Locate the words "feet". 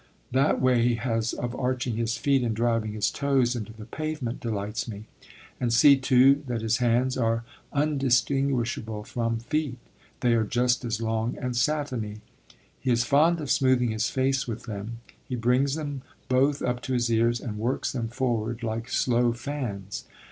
2.17-2.41, 9.37-9.77